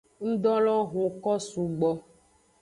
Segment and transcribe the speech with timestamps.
[0.27, 1.91] Ngdo lo huko sugbo.